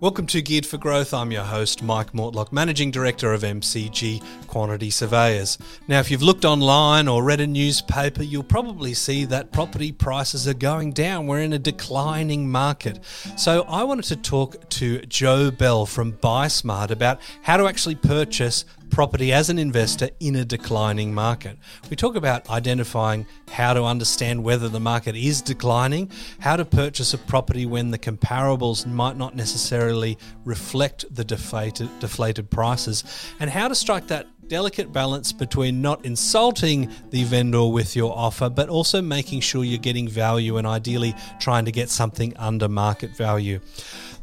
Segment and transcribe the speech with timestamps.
[0.00, 1.14] Welcome to Geared for Growth.
[1.14, 5.58] I'm your host, Mike Mortlock, Managing Director of MCG Quantity Surveyors.
[5.86, 10.48] Now, if you've looked online or read a newspaper, you'll probably see that property prices
[10.48, 11.28] are going down.
[11.28, 12.98] We're in a declining market.
[13.36, 18.64] So, I wanted to talk to Joe Bell from BuySmart about how to actually purchase
[18.92, 21.58] property as an investor in a declining market.
[21.88, 27.14] We talk about identifying how to understand whether the market is declining, how to purchase
[27.14, 33.02] a property when the comparables might not necessarily reflect the deflated, deflated prices,
[33.40, 38.50] and how to strike that delicate balance between not insulting the vendor with your offer,
[38.50, 43.16] but also making sure you're getting value and ideally trying to get something under market
[43.16, 43.58] value.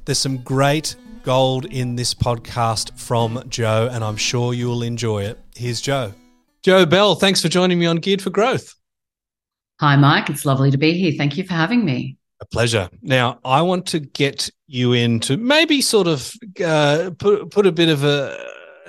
[0.06, 5.40] There's some great gold in this podcast from Joe, and I'm sure you'll enjoy it.
[5.56, 6.14] Here's Joe.
[6.64, 8.76] Joe Bell, thanks for joining me on Geared for Growth.
[9.80, 10.30] Hi, Mike.
[10.30, 11.14] It's lovely to be here.
[11.18, 12.18] Thank you for having me.
[12.42, 12.90] A pleasure.
[13.02, 16.34] Now, I want to get you into maybe sort of
[16.64, 18.38] uh, put put a bit of a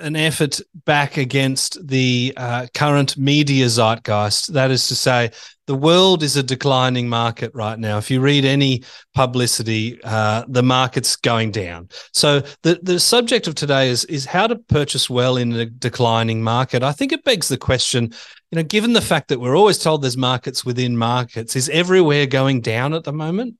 [0.01, 4.53] an effort back against the uh, current media zeitgeist.
[4.53, 5.31] That is to say,
[5.67, 7.97] the world is a declining market right now.
[7.97, 11.89] If you read any publicity, uh, the market's going down.
[12.13, 16.43] So the the subject of today is is how to purchase well in a declining
[16.43, 16.83] market.
[16.83, 18.11] I think it begs the question.
[18.51, 22.25] You know, given the fact that we're always told there's markets within markets, is everywhere
[22.25, 23.55] going down at the moment?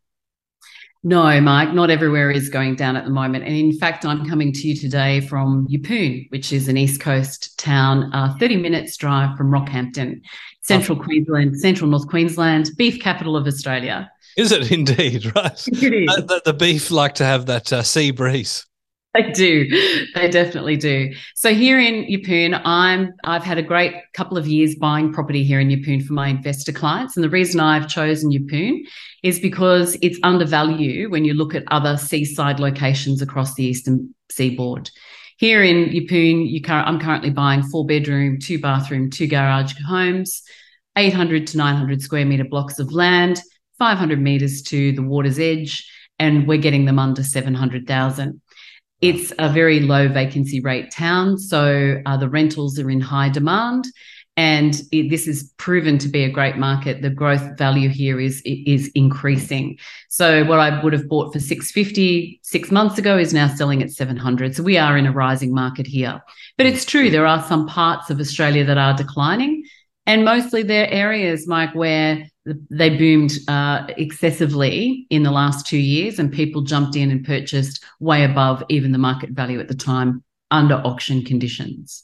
[1.03, 3.44] No, Mike, not everywhere is going down at the moment.
[3.44, 7.58] And in fact, I'm coming to you today from Yeppoon, which is an East Coast
[7.58, 10.21] town, uh, 30 minutes drive from Rockhampton,
[10.61, 11.03] central oh.
[11.03, 14.11] Queensland, central North Queensland, beef capital of Australia.
[14.38, 15.25] Is it indeed?
[15.35, 15.67] Right.
[15.67, 16.16] It is.
[16.27, 18.65] The, the beef like to have that uh, sea breeze.
[19.17, 20.08] They do.
[20.16, 21.14] They definitely do.
[21.36, 25.59] So here in Yeppoon, I'm I've had a great couple of years buying property here
[25.59, 27.17] in Yeppoon for my investor clients.
[27.17, 28.80] And the reason I've chosen Yeppoon
[29.22, 34.89] is because it's undervalued when you look at other seaside locations across the eastern seaboard.
[35.38, 40.42] Here in Yeppoon, I'm currently buying four bedroom, two bathroom, two garage homes,
[40.98, 43.42] 800 to 900 square meter blocks of land,
[43.77, 45.89] 500 meters to the water's edge,
[46.20, 48.40] and we're getting them under 700,000.
[49.02, 53.86] It's a very low vacancy rate town, so uh, the rentals are in high demand,
[54.38, 57.02] and it, this is proven to be a great market.
[57.02, 59.80] The growth value here is is increasing.
[60.10, 63.92] So what I would have bought for 650 six months ago is now selling at
[63.92, 64.56] 700.
[64.56, 66.22] So we are in a rising market here.
[66.58, 69.64] But it's true there are some parts of Australia that are declining,
[70.06, 76.19] and mostly they're areas, Mike, where they boomed uh, excessively in the last two years,
[76.19, 80.23] and people jumped in and purchased way above even the market value at the time
[80.49, 82.03] under auction conditions.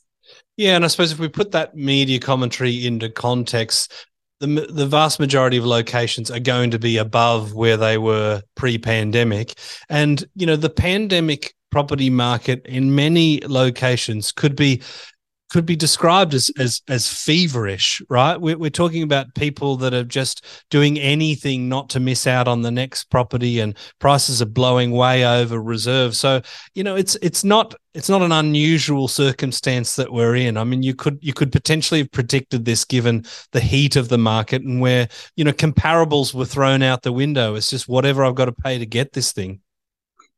[0.56, 3.94] Yeah, and I suppose if we put that media commentary into context,
[4.40, 9.54] the the vast majority of locations are going to be above where they were pre-pandemic,
[9.90, 14.82] and you know the pandemic property market in many locations could be
[15.50, 18.40] could be described as as as feverish, right?
[18.40, 22.62] We're, we're talking about people that are just doing anything not to miss out on
[22.62, 26.16] the next property, and prices are blowing way over reserve.
[26.16, 26.42] So
[26.74, 30.58] you know, it's it's not it's not an unusual circumstance that we're in.
[30.58, 34.18] I mean, you could you could potentially have predicted this given the heat of the
[34.18, 37.56] market and where you know comparables were thrown out the window.
[37.56, 39.62] It's just whatever I've got to pay to get this thing.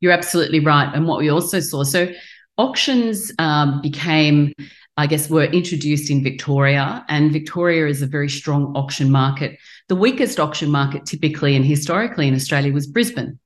[0.01, 2.07] You're absolutely right, and what we also saw so
[2.59, 4.53] auctions um, became
[4.99, 9.57] I guess, were introduced in Victoria, and Victoria is a very strong auction market.
[9.87, 13.39] The weakest auction market typically and historically in Australia was Brisbane.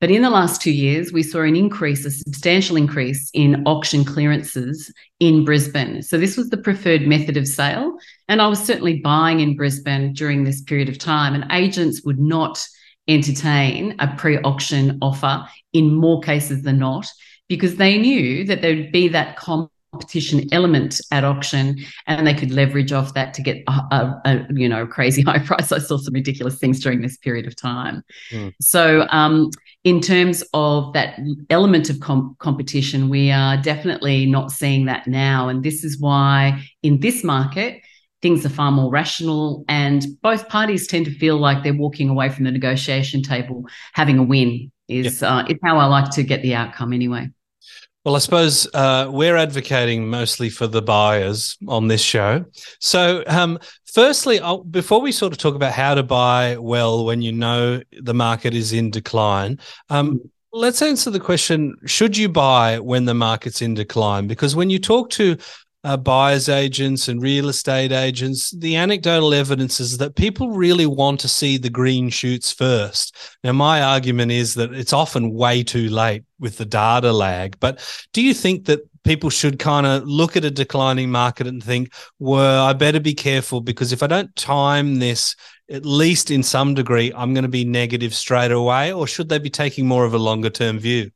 [0.00, 4.04] But in the last two years, we saw an increase, a substantial increase in auction
[4.04, 6.02] clearances in Brisbane.
[6.02, 7.96] So this was the preferred method of sale.
[8.26, 12.18] And I was certainly buying in Brisbane during this period of time, and agents would
[12.18, 12.60] not
[13.06, 17.06] entertain a pre auction offer in more cases than not
[17.48, 22.50] because they knew that there would be that competition element at auction and they could
[22.50, 25.96] leverage off that to get a, a, a, you know crazy high price i saw
[25.96, 28.52] some ridiculous things during this period of time mm.
[28.60, 29.50] so um,
[29.84, 35.48] in terms of that element of com- competition we are definitely not seeing that now
[35.48, 37.80] and this is why in this market
[38.20, 42.28] things are far more rational and both parties tend to feel like they're walking away
[42.28, 45.30] from the negotiation table having a win is yep.
[45.30, 47.28] uh, is how i like to get the outcome anyway
[48.04, 52.44] well, I suppose uh, we're advocating mostly for the buyers on this show.
[52.80, 57.22] So, um, firstly, I'll, before we sort of talk about how to buy well when
[57.22, 59.58] you know the market is in decline,
[59.90, 60.20] um,
[60.52, 64.26] let's answer the question should you buy when the market's in decline?
[64.26, 65.36] Because when you talk to
[65.84, 71.20] uh, buyers agents and real estate agents, the anecdotal evidence is that people really want
[71.20, 73.16] to see the green shoots first.
[73.44, 77.58] Now, my argument is that it's often way too late with the data lag.
[77.60, 77.80] But
[78.12, 81.92] do you think that people should kind of look at a declining market and think,
[82.18, 85.36] well, I better be careful because if I don't time this,
[85.70, 88.92] at least in some degree, I'm going to be negative straight away?
[88.92, 91.10] Or should they be taking more of a longer term view?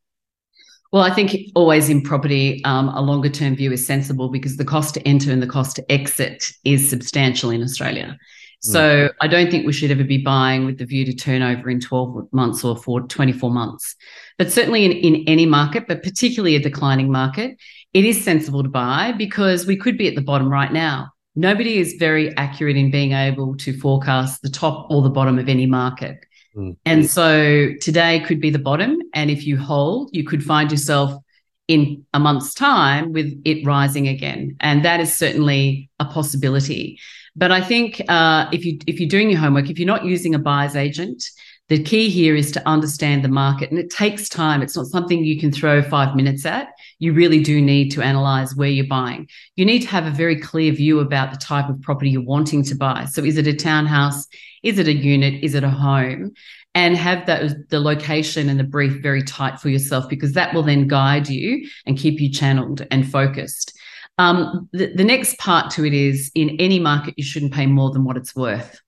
[0.93, 4.65] Well, I think always in property, um, a longer term view is sensible because the
[4.65, 8.19] cost to enter and the cost to exit is substantial in Australia.
[8.61, 9.11] So mm.
[9.21, 12.29] I don't think we should ever be buying with the view to turnover in 12
[12.33, 13.97] months or for 24 months.
[14.39, 17.59] But certainly in, in any market, but particularly a declining market,
[17.93, 21.11] it is sensible to buy because we could be at the bottom right now.
[21.35, 25.49] Nobody is very accurate in being able to forecast the top or the bottom of
[25.49, 26.25] any market.
[26.57, 26.77] Mm.
[26.85, 28.99] And so today could be the bottom.
[29.15, 31.23] And if you hold, you could find yourself
[31.69, 34.57] in a month's time with it rising again.
[34.61, 36.99] And that is certainly a possibility.
[37.35, 40.35] But I think uh, if you if you're doing your homework, if you're not using
[40.35, 41.25] a buyer's agent,
[41.69, 44.63] the key here is to understand the market, and it takes time.
[44.63, 46.69] It's not something you can throw five minutes at.
[46.99, 49.29] You really do need to analyze where you're buying.
[49.57, 52.63] You need to have a very clear view about the type of property you're wanting
[52.65, 53.07] to buy.
[53.07, 54.27] So, is it a townhouse?
[54.63, 55.43] Is it a unit?
[55.43, 56.33] Is it a home?
[56.75, 60.63] And have that the location and the brief very tight for yourself because that will
[60.63, 63.79] then guide you and keep you channeled and focused.
[64.19, 67.91] Um, the, the next part to it is in any market, you shouldn't pay more
[67.91, 68.81] than what it's worth.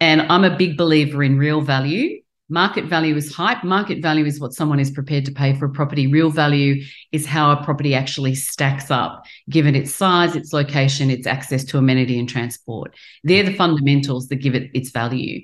[0.00, 2.20] And I'm a big believer in real value.
[2.48, 3.64] Market value is hype.
[3.64, 6.06] Market value is what someone is prepared to pay for a property.
[6.06, 11.26] Real value is how a property actually stacks up, given its size, its location, its
[11.26, 12.94] access to amenity and transport.
[13.24, 15.40] They're the fundamentals that give it its value.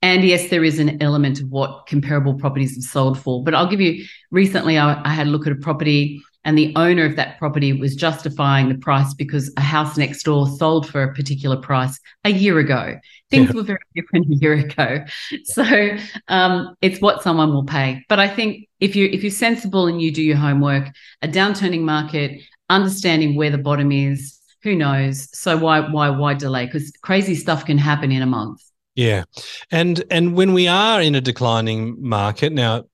[0.00, 3.42] And yes, there is an element of what comparable properties have sold for.
[3.42, 6.72] But I'll give you recently, I, I had a look at a property and the
[6.76, 11.02] owner of that property was justifying the price because a house next door sold for
[11.02, 12.98] a particular price a year ago.
[13.30, 13.54] Things yeah.
[13.54, 15.04] were very different a year ago,
[15.44, 15.90] so
[16.28, 18.02] um, it's what someone will pay.
[18.08, 20.88] But I think if you if you're sensible and you do your homework,
[21.20, 22.40] a downturning market,
[22.70, 25.28] understanding where the bottom is, who knows?
[25.38, 26.64] So why why why delay?
[26.64, 28.62] Because crazy stuff can happen in a month.
[28.94, 29.24] Yeah,
[29.70, 32.84] and and when we are in a declining market now,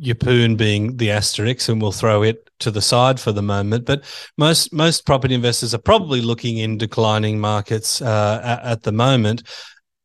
[0.00, 3.84] Yeppoon being the asterisk, and we'll throw it to the side for the moment.
[3.84, 4.04] But
[4.36, 9.42] most most property investors are probably looking in declining markets uh, at, at, the moment.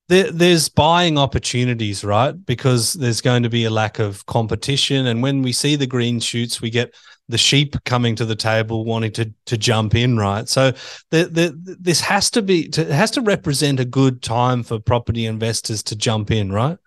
[0.09, 2.31] There, there's buying opportunities, right?
[2.45, 6.19] Because there's going to be a lack of competition, and when we see the green
[6.19, 6.93] shoots, we get
[7.29, 10.49] the sheep coming to the table wanting to to jump in, right?
[10.49, 10.71] So
[11.11, 15.25] the, the, this has to be to, has to represent a good time for property
[15.25, 16.77] investors to jump in, right?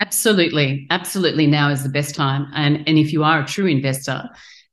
[0.00, 0.86] Absolutely.
[0.90, 1.46] Absolutely.
[1.46, 2.46] Now is the best time.
[2.54, 4.28] And, and if you are a true investor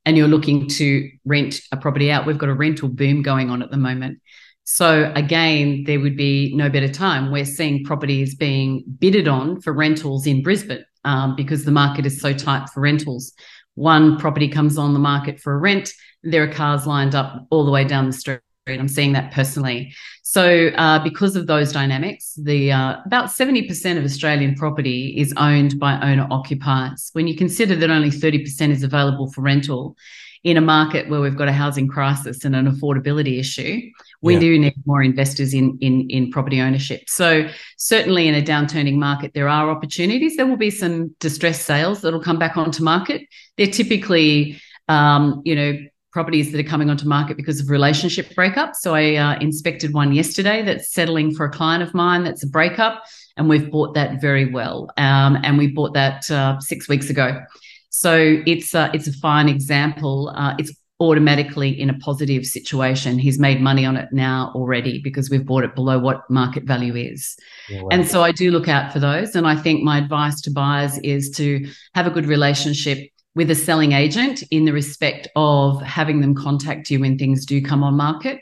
[0.06, 3.64] and you're looking to rent a property out, we've got a rental boom going on
[3.64, 4.20] at the moment.
[4.66, 7.32] So again, there would be no better time.
[7.32, 12.20] We're seeing properties being bidded on for rentals in Brisbane um, because the market is
[12.20, 13.34] so tight for rentals.
[13.76, 15.94] One property comes on the market for a rent,
[16.24, 19.94] there are cars lined up all the way down the street I'm seeing that personally.
[20.24, 25.80] So, uh, because of those dynamics, the uh, about 70% of Australian property is owned
[25.80, 27.12] by owner occupiers.
[27.14, 29.96] When you consider that only 30% is available for rental
[30.44, 33.82] in a market where we've got a housing crisis and an affordability issue,
[34.22, 34.40] we yeah.
[34.40, 37.08] do need more investors in, in in property ownership.
[37.08, 37.48] So,
[37.78, 40.38] certainly in a downturning market, there are opportunities.
[40.38, 43.28] There will be some distressed sales that will come back onto market.
[43.58, 45.78] They're typically um, you know,
[46.16, 48.76] properties that are coming onto market because of relationship breakups.
[48.76, 52.48] So I uh, inspected one yesterday that's settling for a client of mine that's a
[52.48, 53.04] breakup,
[53.36, 54.90] and we've bought that very well.
[54.96, 57.42] Um, and we bought that uh, six weeks ago.
[57.90, 60.32] So it's uh, it's a fine example.
[60.34, 63.20] Uh, it's automatically in a positive situation.
[63.20, 66.96] He's made money on it now already because we've bought it below what market value
[66.96, 67.36] is.
[67.70, 67.90] wow.
[67.92, 69.36] And so I do look out for those.
[69.36, 73.56] And I think my advice to buyers is to have a good relationship with a
[73.56, 77.96] selling agent in the respect of having them contact you when things do come on
[77.96, 78.40] market.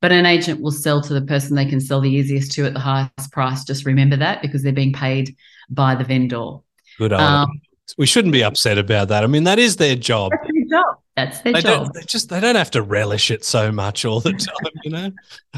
[0.00, 2.72] But an agent will sell to the person they can sell the easiest to at
[2.72, 3.64] the highest price.
[3.64, 5.36] Just remember that because they're being paid
[5.68, 6.58] by the vendor.
[6.96, 7.12] Good.
[7.12, 7.60] Um,
[7.98, 9.24] we shouldn't be upset about that.
[9.24, 10.32] I mean, that is their job.
[10.70, 10.96] That's their job.
[11.16, 11.84] That's their they job.
[11.84, 14.90] Don't, they just they don't have to relish it so much all the time, you
[14.90, 15.12] know.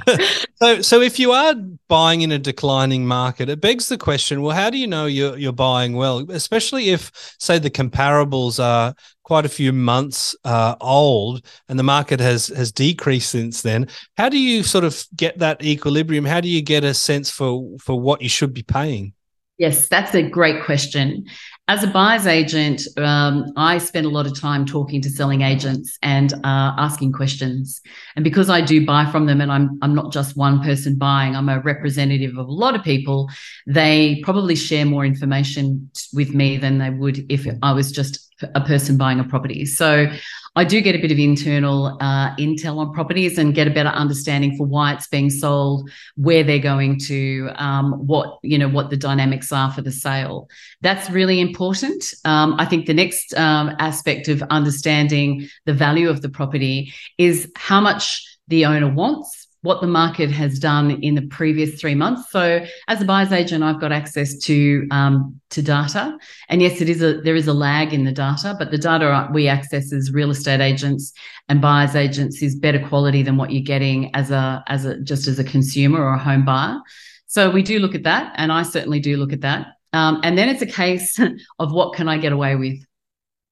[0.57, 1.55] so so if you are
[1.89, 5.37] buying in a declining market, it begs the question: Well, how do you know you're
[5.37, 11.47] you're buying well, especially if say the comparables are quite a few months uh, old
[11.69, 13.89] and the market has has decreased since then?
[14.17, 16.25] How do you sort of get that equilibrium?
[16.25, 19.13] How do you get a sense for for what you should be paying?
[19.59, 21.27] Yes, that's a great question.
[21.69, 25.97] As a buyer's agent, um, I spend a lot of time talking to selling agents
[26.03, 27.81] and uh, asking questions.
[28.17, 31.37] And because I do buy from them, and I'm I'm not just one person buying,
[31.37, 33.31] I'm a representative of a lot of people.
[33.67, 38.61] They probably share more information with me than they would if I was just a
[38.61, 39.65] person buying a property.
[39.67, 40.07] So
[40.55, 43.89] I do get a bit of internal uh, intel on properties and get a better
[43.89, 48.91] understanding for why it's being sold, where they're going to, um, what you know, what
[48.91, 50.49] the dynamics are for the sale.
[50.83, 52.05] That's really important.
[52.27, 57.51] Um, I think the next um, aspect of understanding the value of the property is
[57.57, 62.31] how much the owner wants what the market has done in the previous three months.
[62.31, 66.89] So, as a buyer's agent, I've got access to um, to data, and yes, it
[66.89, 70.13] is a there is a lag in the data, but the data we access as
[70.13, 71.13] real estate agents
[71.49, 75.27] and buyers agents is better quality than what you're getting as a as a just
[75.27, 76.79] as a consumer or a home buyer.
[77.27, 79.69] So we do look at that, and I certainly do look at that.
[79.93, 81.19] Um, and then it's a case
[81.59, 82.79] of what can I get away with.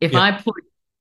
[0.00, 0.20] If yeah.
[0.20, 0.54] I put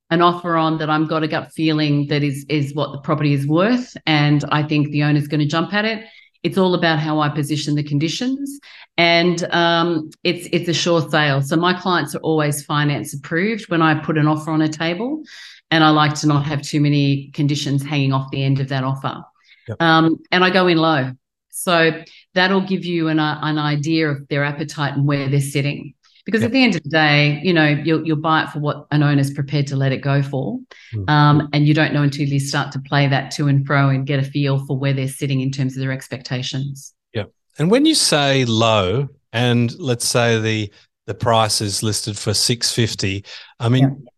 [0.10, 3.34] an offer on that I've got a gut feeling that is is what the property
[3.34, 6.06] is worth, and I think the owner's going to jump at it.
[6.42, 8.60] It's all about how I position the conditions,
[8.98, 11.42] and um, it's it's a sure sale.
[11.42, 15.24] So my clients are always finance approved when I put an offer on a table,
[15.70, 18.84] and I like to not have too many conditions hanging off the end of that
[18.84, 19.24] offer.
[19.68, 19.82] Yep.
[19.82, 21.12] Um, and I go in low,
[21.50, 25.94] so that'll give you an uh, an idea of their appetite and where they're sitting.
[26.30, 26.50] Because yep.
[26.50, 29.02] at the end of the day, you know, you'll, you'll buy it for what an
[29.02, 30.60] owner's prepared to let it go for.
[30.94, 31.10] Mm.
[31.10, 34.06] Um, and you don't know until you start to play that to and fro and
[34.06, 36.94] get a feel for where they're sitting in terms of their expectations.
[37.14, 37.26] Yeah.
[37.58, 40.72] And when you say low, and let's say the
[41.08, 43.26] the price is listed for 650,
[43.60, 44.10] I mean, yeah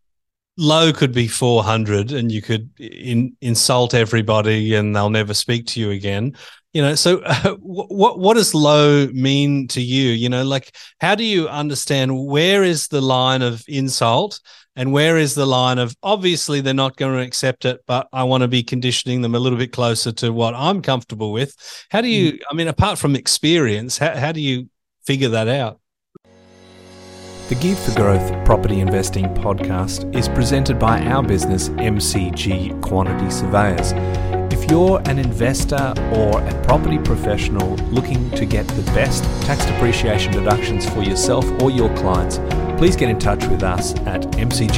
[0.58, 5.80] low could be 400 and you could in, insult everybody and they'll never speak to
[5.80, 6.36] you again
[6.72, 11.14] you know so uh, what what does low mean to you you know like how
[11.14, 14.40] do you understand where is the line of insult
[14.74, 18.22] and where is the line of obviously they're not going to accept it but i
[18.22, 21.54] want to be conditioning them a little bit closer to what i'm comfortable with
[21.90, 22.40] how do you mm.
[22.50, 24.68] i mean apart from experience how, how do you
[25.04, 25.78] figure that out
[27.48, 33.92] the Geared for Growth Property Investing podcast is presented by our business, MCG Quantity Surveyors.
[34.72, 40.88] You're an investor or a property professional looking to get the best tax depreciation deductions
[40.88, 42.38] for yourself or your clients,
[42.78, 44.72] please get in touch with us at mcgqs.com.au.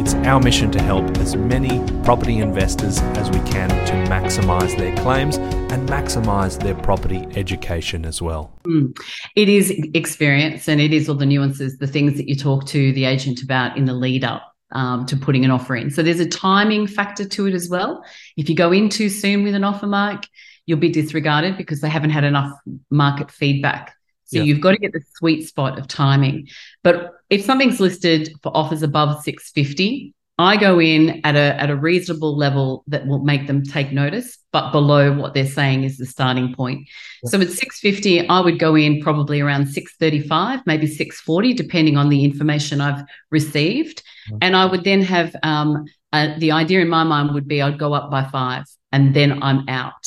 [0.00, 4.94] It's our mission to help as many property investors as we can to maximise their
[4.98, 8.52] claims and maximise their property education as well.
[8.64, 8.96] Mm.
[9.34, 12.92] It is experience and it is all the nuances, the things that you talk to
[12.92, 15.90] the agent about in the lead up um, to putting an offer in.
[15.90, 18.04] So there's a timing factor to it as well.
[18.36, 20.28] If you go in too soon with an offer, Mike,
[20.66, 22.52] you'll be disregarded because they haven't had enough
[22.90, 23.94] market feedback.
[24.24, 24.44] So yeah.
[24.44, 26.48] you've got to get the sweet spot of timing.
[26.84, 31.76] But if something's listed for offers above 650, I go in at a at a
[31.76, 36.06] reasonable level that will make them take notice, but below what they're saying is the
[36.06, 36.88] starting point.
[37.24, 37.30] Yeah.
[37.30, 42.24] So at 650, I would go in probably around 635, maybe 640, depending on the
[42.24, 44.02] information I've received.
[44.40, 47.78] And I would then have um, uh, the idea in my mind would be I'd
[47.78, 50.06] go up by five and then I'm out.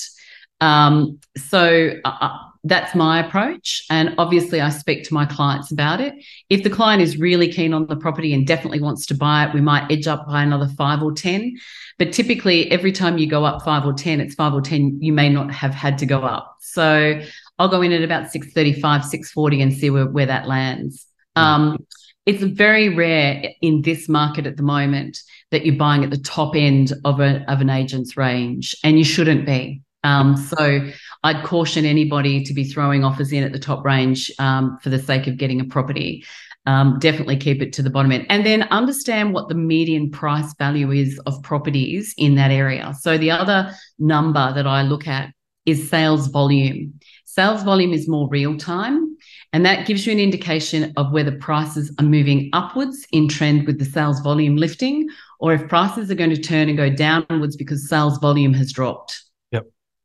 [0.61, 3.85] Um, so uh, uh that's my approach.
[3.89, 6.13] And obviously, I speak to my clients about it.
[6.49, 9.53] If the client is really keen on the property and definitely wants to buy it,
[9.53, 11.57] we might edge up by another five or 10.
[11.97, 15.11] But typically, every time you go up five or 10, it's five or 10, you
[15.11, 16.57] may not have had to go up.
[16.59, 17.21] So
[17.57, 21.07] I'll go in at about 635, 640 and see where, where that lands.
[21.35, 21.85] Um,
[22.25, 25.17] it's very rare in this market at the moment
[25.49, 29.03] that you're buying at the top end of, a, of an agent's range, and you
[29.03, 29.81] shouldn't be.
[30.03, 30.89] Um, so
[31.23, 34.99] I'd caution anybody to be throwing offers in at the top range um, for the
[34.99, 36.25] sake of getting a property.
[36.67, 40.53] Um, definitely keep it to the bottom end and then understand what the median price
[40.59, 42.93] value is of properties in that area.
[42.99, 45.33] So the other number that I look at
[45.65, 46.99] is sales volume.
[47.25, 49.17] Sales volume is more real time.
[49.53, 53.79] And that gives you an indication of whether prices are moving upwards in trend with
[53.79, 57.89] the sales volume lifting, or if prices are going to turn and go downwards because
[57.89, 59.23] sales volume has dropped.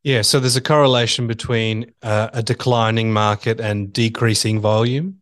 [0.07, 5.21] Yeah, so there's a correlation between uh, a declining market and decreasing volume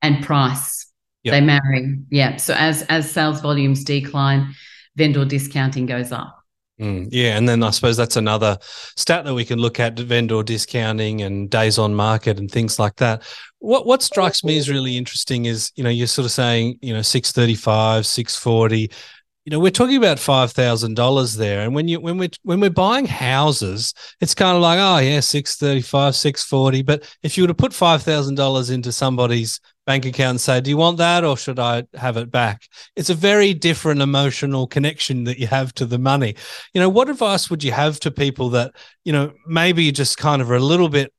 [0.00, 0.86] and price.
[1.24, 1.32] Yep.
[1.32, 1.98] They marry.
[2.08, 2.36] Yeah.
[2.36, 4.54] So as as sales volumes decline,
[4.96, 6.38] vendor discounting goes up.
[6.80, 8.56] Mm, yeah, and then I suppose that's another
[8.96, 12.96] stat that we can look at: vendor discounting and days on market and things like
[12.96, 13.24] that.
[13.58, 16.94] What what strikes me as really interesting is you know you're sort of saying you
[16.94, 18.90] know six thirty five, six forty
[19.44, 22.60] you know, we're talking about five thousand dollars there, and when you when we're when
[22.60, 26.82] we're buying houses, it's kind of like, oh yeah, six thirty five, six forty.
[26.82, 30.60] But if you were to put five thousand dollars into somebody's bank account and say,
[30.60, 32.68] do you want that or should I have it back?
[32.94, 36.36] It's a very different emotional connection that you have to the money.
[36.72, 40.40] You know, what advice would you have to people that you know maybe just kind
[40.40, 41.12] of are a little bit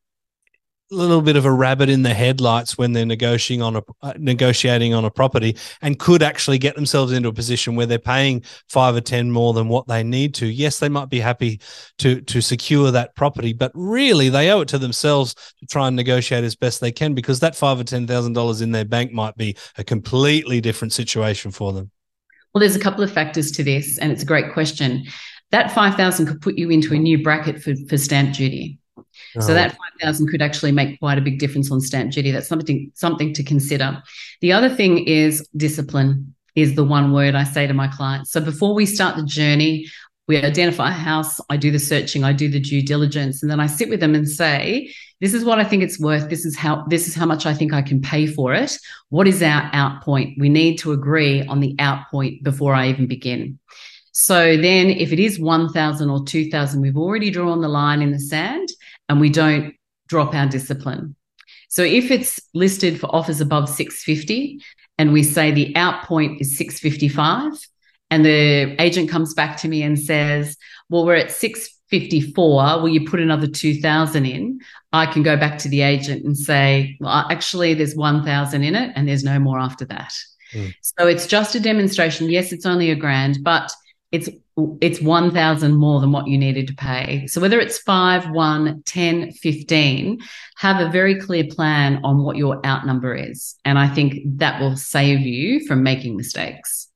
[0.93, 4.93] little bit of a rabbit in the headlights when they're negotiating on a uh, negotiating
[4.93, 8.95] on a property and could actually get themselves into a position where they're paying five
[8.95, 10.47] or ten more than what they need to.
[10.47, 11.59] Yes they might be happy
[11.97, 15.95] to to secure that property but really they owe it to themselves to try and
[15.95, 19.11] negotiate as best they can because that five or ten thousand dollars in their bank
[19.11, 21.91] might be a completely different situation for them.
[22.53, 25.05] Well there's a couple of factors to this and it's a great question.
[25.51, 28.79] That 5000 could put you into a new bracket for, for stamp duty
[29.39, 29.89] so that uh-huh.
[29.99, 32.31] 5000 could actually make quite a big difference on stamp duty.
[32.31, 34.01] That's something something to consider.
[34.41, 38.31] The other thing is discipline is the one word I say to my clients.
[38.31, 39.87] So before we start the journey,
[40.27, 43.59] we identify a house, I do the searching, I do the due diligence, and then
[43.59, 46.29] I sit with them and say, this is what I think it's worth.
[46.29, 48.77] This is how this is how much I think I can pay for it.
[49.09, 50.37] What is our out point?
[50.39, 53.59] We need to agree on the out point before I even begin.
[54.11, 58.19] So then if it is 1000 or 2000, we've already drawn the line in the
[58.19, 58.69] sand
[59.13, 59.75] and we don't
[60.07, 61.15] drop our discipline.
[61.69, 64.59] So if it's listed for offers above 650
[64.97, 67.53] and we say the out point is 655
[68.09, 70.57] and the agent comes back to me and says,
[70.89, 74.59] well, we're at 654, will you put another 2000 in?
[74.91, 78.93] I can go back to the agent and say, well, actually, there's 1000 in it
[78.95, 80.11] and there's no more after that.
[80.53, 80.73] Mm.
[80.81, 82.31] So it's just a demonstration.
[82.31, 83.71] Yes, it's only a grand, but
[84.11, 84.29] it's
[84.81, 87.25] it's 1000 more than what you needed to pay.
[87.27, 90.19] So whether it's 5 1 10 15
[90.57, 93.55] have a very clear plan on what your out number is.
[93.65, 96.87] And i think that will save you from making mistakes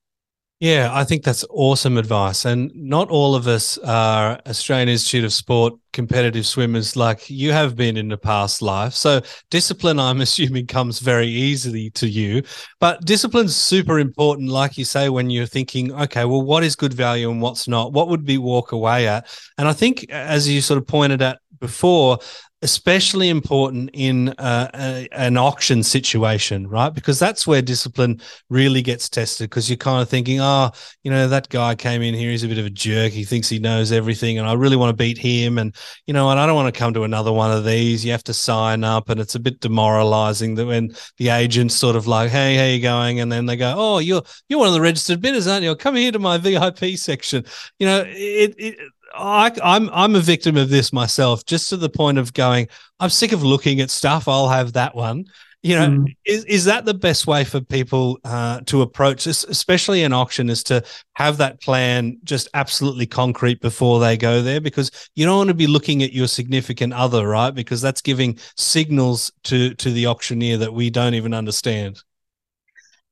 [0.60, 2.44] yeah, I think that's awesome advice.
[2.44, 7.74] And not all of us are Australian Institute of Sport competitive swimmers like you have
[7.76, 8.92] been in the past life.
[8.92, 12.42] So discipline, I'm assuming, comes very easily to you.
[12.80, 16.94] But discipline's super important, like you say, when you're thinking, okay, well, what is good
[16.94, 17.92] value and what's not?
[17.92, 19.28] What would be walk away at?
[19.58, 22.18] And I think, as you sort of pointed at before,
[22.62, 26.92] especially important in uh, a, an auction situation, right?
[26.92, 29.48] Because that's where discipline really gets tested.
[29.48, 30.72] Because you're kind of thinking, oh,
[31.04, 33.12] you know, that guy came in here, he's a bit of a jerk.
[33.12, 35.58] He thinks he knows everything, and I really want to beat him.
[35.58, 35.74] And
[36.06, 38.04] you know, and I don't want to come to another one of these.
[38.04, 41.94] You have to sign up, and it's a bit demoralizing that when the agent's sort
[41.94, 43.20] of like, hey, how you going?
[43.20, 45.76] And then they go, oh, you're you're one of the registered bidders, aren't you?
[45.76, 47.44] Come here to my VIP section.
[47.78, 48.78] You know, it, it
[49.14, 52.68] I, I'm I'm a victim of this myself, just to the point of going,
[53.00, 54.28] I'm sick of looking at stuff.
[54.28, 55.26] I'll have that one.
[55.62, 56.16] You know, mm.
[56.24, 60.50] is is that the best way for people uh, to approach this, especially an auction,
[60.50, 64.60] is to have that plan just absolutely concrete before they go there?
[64.60, 67.50] Because you don't want to be looking at your significant other, right?
[67.50, 72.00] Because that's giving signals to to the auctioneer that we don't even understand.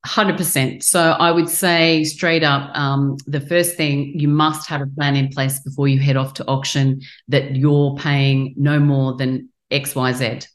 [0.07, 0.83] 100%.
[0.83, 5.17] So I would say straight up, um, the first thing you must have a plan
[5.17, 10.47] in place before you head off to auction that you're paying no more than XYZ.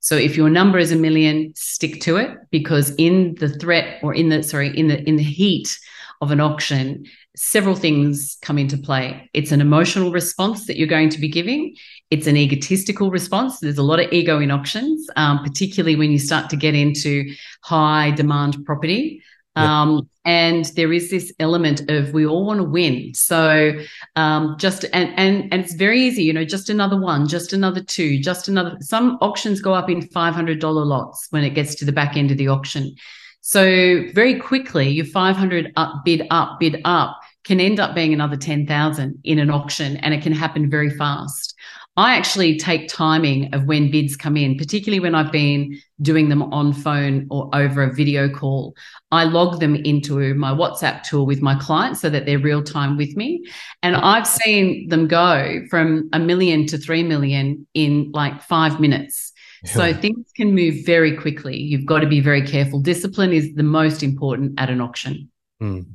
[0.00, 4.14] So if your number is a million, stick to it because in the threat or
[4.14, 5.78] in the sorry in the in the heat
[6.20, 9.30] of an auction, several things come into play.
[9.32, 11.74] It's an emotional response that you're going to be giving.
[12.10, 13.60] It's an egotistical response.
[13.60, 17.32] There's a lot of ego in auctions, um, particularly when you start to get into
[17.62, 19.22] high demand property.
[19.56, 23.12] Um, and there is this element of we all want to win.
[23.14, 23.72] So
[24.16, 27.82] um, just and and and it's very easy, you know, just another one, just another
[27.82, 28.76] two, just another.
[28.80, 32.16] Some auctions go up in five hundred dollar lots when it gets to the back
[32.16, 32.94] end of the auction.
[33.40, 38.36] So very quickly, your 500 up, bid up, bid up can end up being another
[38.36, 41.54] 10,000 in an auction and it can happen very fast.
[41.96, 46.42] I actually take timing of when bids come in, particularly when I've been doing them
[46.42, 48.76] on phone or over a video call.
[49.10, 52.96] I log them into my WhatsApp tool with my clients so that they're real time
[52.96, 53.44] with me.
[53.82, 59.29] And I've seen them go from a million to 3 million in like five minutes.
[59.64, 59.72] Yeah.
[59.72, 61.56] So things can move very quickly.
[61.56, 62.80] You've got to be very careful.
[62.80, 65.30] Discipline is the most important at an auction.
[65.62, 65.86] Mm.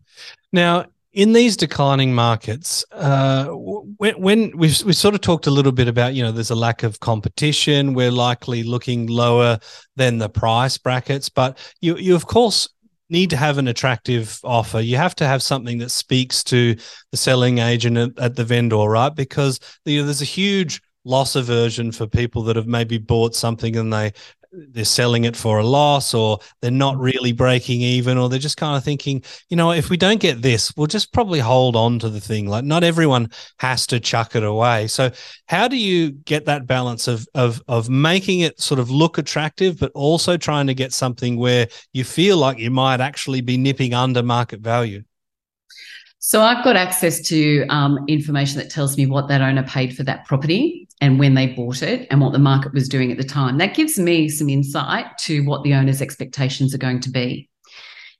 [0.51, 5.71] Now, in these declining markets, uh, when, when we've we've sort of talked a little
[5.71, 7.93] bit about, you know, there's a lack of competition.
[7.93, 9.57] We're likely looking lower
[9.95, 12.67] than the price brackets, but you you of course
[13.09, 14.81] need to have an attractive offer.
[14.81, 16.75] You have to have something that speaks to
[17.11, 19.13] the selling agent at, at the vendor, right?
[19.15, 23.77] Because you know, there's a huge loss aversion for people that have maybe bought something
[23.77, 24.11] and they
[24.69, 28.57] they're selling it for a loss or they're not really breaking even or they're just
[28.57, 31.99] kind of thinking you know if we don't get this we'll just probably hold on
[31.99, 32.47] to the thing.
[32.47, 34.87] Like not everyone has to chuck it away.
[34.87, 35.11] So
[35.47, 39.79] how do you get that balance of of of making it sort of look attractive
[39.79, 43.93] but also trying to get something where you feel like you might actually be nipping
[43.93, 45.03] under market value?
[46.19, 50.03] So I've got access to um, information that tells me what that owner paid for
[50.03, 53.23] that property and when they bought it and what the market was doing at the
[53.23, 53.57] time.
[53.57, 57.49] That gives me some insight to what the owner's expectations are going to be.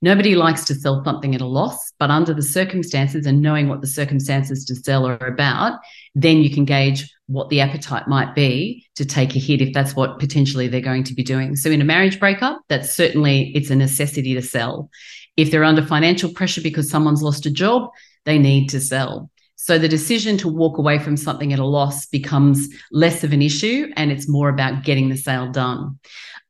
[0.02, 3.80] Nobody likes to sell something at a loss, but under the circumstances and knowing what
[3.80, 5.78] the circumstances to sell are about,
[6.14, 9.96] then you can gauge what the appetite might be to take a hit if that's
[9.96, 11.56] what potentially they're going to be doing.
[11.56, 14.90] So in a marriage breakup, that's certainly it's a necessity to sell.
[15.36, 17.90] If they're under financial pressure because someone's lost a job,
[18.24, 19.30] they need to sell.
[19.66, 23.42] So the decision to walk away from something at a loss becomes less of an
[23.42, 25.98] issue and it's more about getting the sale done.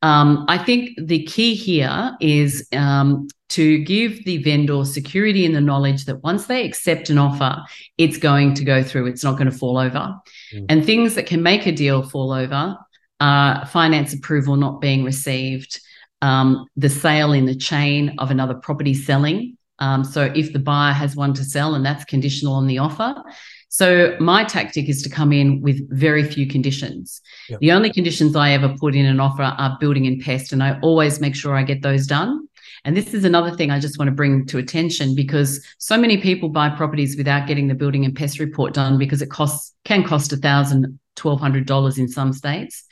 [0.02, 5.62] Um, I think the key here is um, to give the vendor security in the
[5.62, 7.56] knowledge that once they accept an offer,
[7.96, 10.14] it's going to go through, it's not going to fall over.
[10.52, 10.66] Mm.
[10.68, 12.76] And things that can make a deal fall over
[13.20, 15.80] are finance approval not being received,
[16.20, 19.55] um, the sale in the chain of another property selling.
[19.78, 23.14] Um, so if the buyer has one to sell and that's conditional on the offer.
[23.68, 27.20] So my tactic is to come in with very few conditions.
[27.48, 27.60] Yep.
[27.60, 30.78] The only conditions I ever put in an offer are building and pest, and I
[30.80, 32.48] always make sure I get those done.
[32.84, 36.18] And this is another thing I just want to bring to attention because so many
[36.18, 40.04] people buy properties without getting the building and pest report done because it costs can
[40.04, 42.84] cost a thousand, twelve hundred dollars in some states.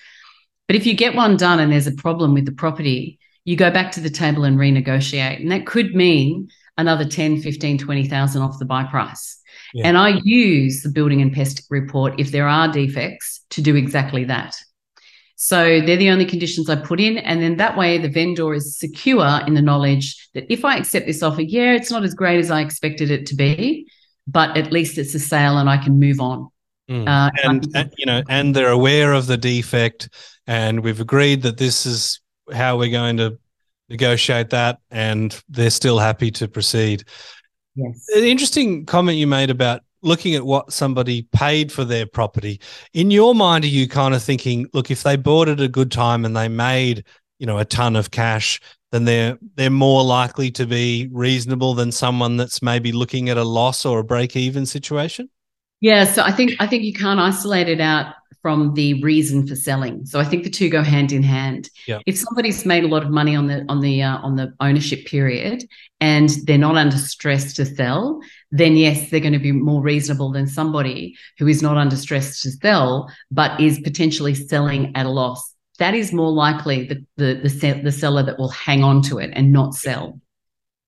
[0.66, 3.70] But if you get one done and there's a problem with the property, you go
[3.70, 5.40] back to the table and renegotiate.
[5.40, 9.40] And that could mean another 10, 15, 20,000 off the buy price.
[9.72, 9.88] Yeah.
[9.88, 14.24] And I use the building and pest report if there are defects to do exactly
[14.24, 14.56] that.
[15.36, 17.18] So they're the only conditions I put in.
[17.18, 21.06] And then that way the vendor is secure in the knowledge that if I accept
[21.06, 23.88] this offer, yeah, it's not as great as I expected it to be,
[24.26, 26.48] but at least it's a sale and I can move on.
[26.88, 27.08] Mm.
[27.08, 30.08] Uh, and, and, you know, and they're aware of the defect,
[30.46, 32.20] and we've agreed that this is
[32.52, 33.38] how we're going to
[33.88, 37.04] negotiate that, and they're still happy to proceed.
[37.74, 38.06] Yes.
[38.14, 42.60] An interesting comment you made about looking at what somebody paid for their property.
[42.92, 45.90] In your mind, are you kind of thinking, look, if they bought at a good
[45.90, 47.04] time and they made,
[47.38, 48.60] you know, a ton of cash,
[48.92, 53.44] then they're they're more likely to be reasonable than someone that's maybe looking at a
[53.44, 55.28] loss or a break even situation?
[55.84, 59.54] Yeah, so I think I think you can't isolate it out from the reason for
[59.54, 60.06] selling.
[60.06, 61.68] So I think the two go hand in hand.
[61.86, 61.98] Yeah.
[62.06, 65.04] If somebody's made a lot of money on the on the uh, on the ownership
[65.04, 65.62] period
[66.00, 70.32] and they're not under stress to sell, then yes, they're going to be more reasonable
[70.32, 75.10] than somebody who is not under stress to sell but is potentially selling at a
[75.10, 75.54] loss.
[75.80, 79.32] That is more likely the the the, the seller that will hang on to it
[79.34, 80.18] and not sell.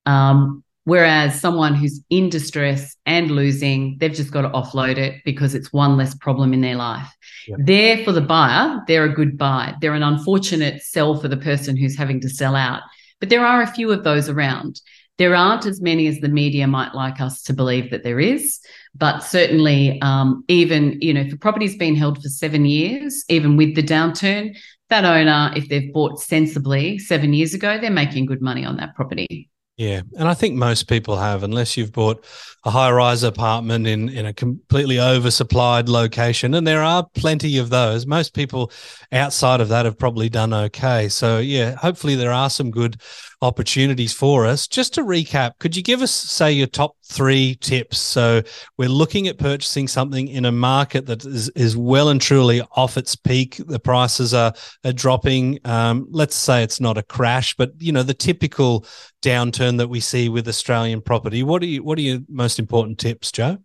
[0.07, 5.53] Um, Whereas someone who's in distress and losing, they've just got to offload it because
[5.53, 7.13] it's one less problem in their life.
[7.49, 7.57] Yeah.
[7.59, 9.75] There for the buyer, they're a good buy.
[9.81, 12.83] They're an unfortunate sell for the person who's having to sell out.
[13.19, 14.81] But there are a few of those around.
[15.19, 18.61] There aren't as many as the media might like us to believe that there is,
[18.95, 23.57] but certainly, um, even you know, if a property's been held for seven years, even
[23.57, 24.57] with the downturn,
[24.91, 28.95] that owner, if they've bought sensibly seven years ago, they're making good money on that
[28.95, 29.51] property.
[29.77, 32.25] Yeah, and I think most people have, unless you've bought
[32.65, 38.07] a high-rise apartment in in a completely oversupplied location, and there are plenty of those.
[38.07, 38.73] Most people
[39.13, 41.11] outside of that have probably done okay.
[41.11, 42.97] So yeah, hopefully there are some good
[43.43, 44.67] opportunities for us.
[44.67, 47.99] Just to recap, could you give us, say, your top three tips?
[47.99, 48.43] So
[48.79, 52.97] we're looking at purchasing something in a market that is, is well and truly off
[52.97, 53.61] its peak.
[53.67, 54.53] The prices are,
[54.85, 55.59] are dropping.
[55.65, 58.87] Um, let's say it's not a crash, but you know the typical
[59.23, 61.43] downturn that we see with Australian property.
[61.43, 63.59] What are you, what are your most important tips, Joe?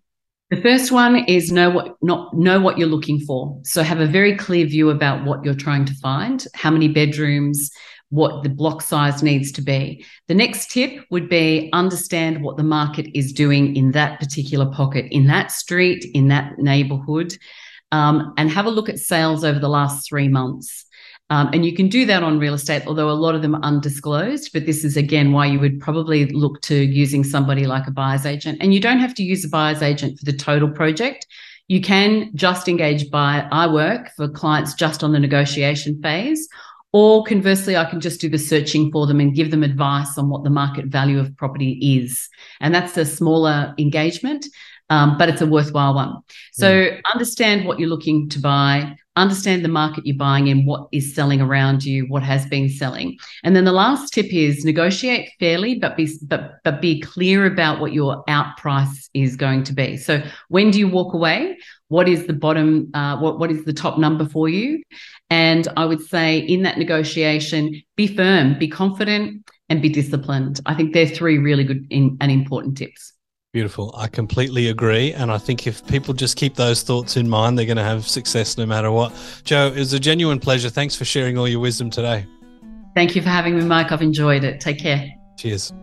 [0.50, 3.58] The first one is know what not know what you're looking for.
[3.64, 7.72] So have a very clear view about what you're trying to find, how many bedrooms,
[8.12, 10.06] what the block size needs to be.
[10.28, 15.08] The next tip would be understand what the market is doing in that particular pocket,
[15.12, 17.36] in that street, in that neighborhood,
[17.92, 20.86] um, and have a look at sales over the last three months.
[21.30, 23.64] Um, and you can do that on real estate, although a lot of them are
[23.64, 24.52] undisclosed.
[24.52, 28.26] But this is again why you would probably look to using somebody like a buyer's
[28.26, 28.58] agent.
[28.60, 31.26] And you don't have to use a buyer's agent for the total project.
[31.70, 36.50] You can just engage by I work for clients just on the negotiation phase,
[36.94, 40.30] or conversely, I can just do the searching for them and give them advice on
[40.30, 42.28] what the market value of property is.
[42.60, 44.46] And that's a smaller engagement.
[44.92, 46.18] Um, but it's a worthwhile one.
[46.52, 47.02] So mm.
[47.14, 51.40] understand what you're looking to buy, understand the market you're buying in, what is selling
[51.40, 53.18] around you, what has been selling.
[53.46, 57.80] And then the last tip is negotiate fairly, but be but but be clear about
[57.80, 59.96] what your out price is going to be.
[59.96, 61.58] So when do you walk away?
[61.88, 62.92] What is the bottom?
[62.94, 64.84] Uh, what what is the top number for you?
[65.30, 70.60] And I would say in that negotiation, be firm, be confident, and be disciplined.
[70.66, 73.14] I think they're three really good in, and important tips.
[73.54, 73.94] Beautiful.
[73.98, 75.12] I completely agree.
[75.12, 78.08] And I think if people just keep those thoughts in mind, they're going to have
[78.08, 79.14] success no matter what.
[79.44, 80.70] Joe, it was a genuine pleasure.
[80.70, 82.26] Thanks for sharing all your wisdom today.
[82.96, 83.92] Thank you for having me, Mike.
[83.92, 84.62] I've enjoyed it.
[84.62, 85.10] Take care.
[85.38, 85.74] Cheers.